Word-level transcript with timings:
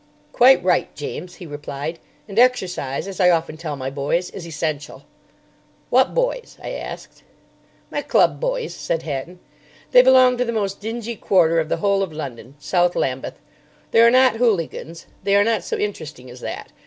"Quite 0.33 0.63
right, 0.63 0.95
James," 0.95 1.35
he 1.35 1.45
replied; 1.45 1.99
"and 2.27 2.39
exercise, 2.39 3.07
as 3.07 3.19
I 3.19 3.29
often 3.29 3.55
tell 3.55 3.75
my 3.75 3.91
boys, 3.91 4.31
is 4.31 4.47
essential." 4.47 5.03
"What 5.91 6.15
boys?" 6.15 6.57
I 6.59 6.71
asked. 6.71 7.21
"My 7.91 8.01
club 8.01 8.39
boys," 8.39 8.73
said 8.73 9.03
Hatton. 9.03 9.39
"They 9.91 10.01
belong 10.01 10.37
to 10.39 10.43
the 10.43 10.51
most 10.51 10.79
dingy 10.79 11.15
quarter 11.15 11.59
of 11.59 11.69
the 11.69 11.77
whole 11.77 12.01
of 12.01 12.11
London—South 12.11 12.95
Lambeth. 12.95 13.39
They 13.91 14.01
are 14.01 14.09
not 14.09 14.37
hooligans. 14.37 15.05
They 15.21 15.35
are 15.35 15.43
not 15.43 15.63
so 15.63 15.77
interesting 15.77 16.31
as 16.31 16.39
that. 16.39 16.71